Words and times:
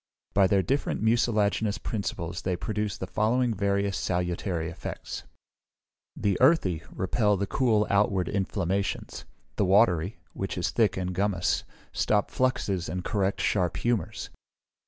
By 0.33 0.47
their 0.47 0.63
different 0.63 1.03
mucilaginous 1.03 1.77
principles 1.77 2.41
they 2.41 2.55
produce 2.55 2.97
the 2.97 3.05
following 3.05 3.53
various 3.53 3.95
salutary 3.95 4.67
effects: 4.67 5.25
The 6.15 6.39
earthy 6.41 6.81
repel 6.91 7.35
and 7.37 7.47
cool 7.47 7.85
outward 7.87 8.27
inflammations. 8.27 9.25
The 9.57 9.65
watery, 9.65 10.17
which 10.33 10.57
is 10.57 10.71
thick 10.71 10.97
and 10.97 11.13
gummose, 11.13 11.65
stop 11.91 12.31
fluxes 12.31 12.89
and 12.89 13.03
correct 13.03 13.41
sharp 13.41 13.77
humours. 13.77 14.31